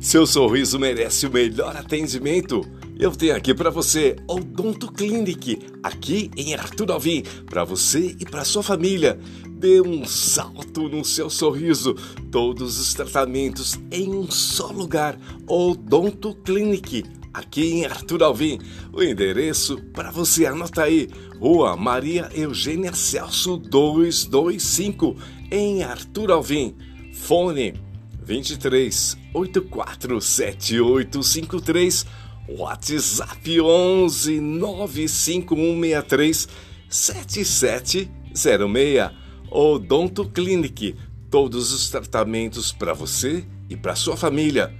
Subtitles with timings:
[0.00, 2.64] Seu sorriso merece o melhor atendimento.
[2.96, 8.44] Eu tenho aqui para você Odonto Clinic, aqui em Arthur Alvim, para você e para
[8.44, 9.18] sua família.
[9.48, 11.96] Dê um salto no seu sorriso.
[12.30, 15.18] Todos os tratamentos em um só lugar.
[15.48, 17.04] Odonto Clinic,
[17.34, 18.60] aqui em Arthur Alvim.
[18.92, 21.08] O endereço para você anota aí:
[21.40, 25.16] Rua Maria Eugênia Celso 225,
[25.50, 26.76] em Arthur Alvim.
[27.12, 27.87] Fone
[28.28, 32.06] 23 84 7853
[32.46, 36.46] WhatsApp 11 95163
[36.90, 39.10] 7706
[39.50, 40.94] Odonto Clinic
[41.30, 44.74] todos os tratamentos para você e para sua família.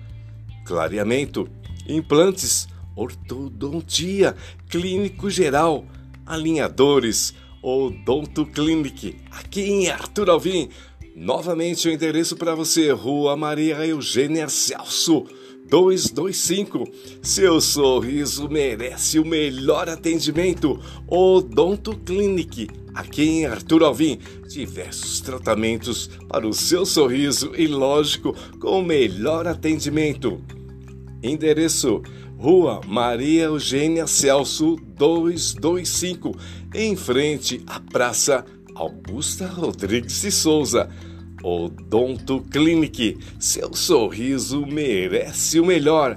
[0.66, 1.48] Clareamento
[1.88, 4.36] implantes ortodontia
[4.68, 5.86] clínico geral
[6.26, 7.32] alinhadores.
[7.62, 10.68] Odonto Clinic aqui em Arthur Alvim
[11.20, 15.27] Novamente o endereço para você, Rua Maria Eugênia Celso,
[15.69, 16.84] 225.
[17.20, 20.80] Seu sorriso merece o melhor atendimento.
[21.08, 24.20] Odonto Clinic, aqui em Arthur Alvim.
[24.46, 30.41] Diversos tratamentos para o seu sorriso e, lógico, com o melhor atendimento.
[31.20, 32.00] Endereço:
[32.39, 36.39] Rua Maria Eugênia Celso, 225,
[36.72, 38.44] em frente à Praça
[38.78, 40.88] Augusta Rodrigues de Souza.
[41.42, 46.16] Odonto Clinic, seu sorriso merece o melhor.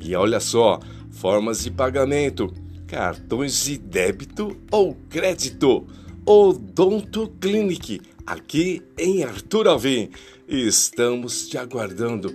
[0.00, 0.80] E olha só,
[1.12, 2.52] formas de pagamento:
[2.88, 5.86] cartões de débito ou crédito.
[6.26, 10.10] Odonto Clinic, aqui em Arthur Alvim.
[10.48, 12.28] Estamos te aguardando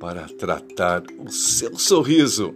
[0.00, 2.52] para tratar o seu sorriso.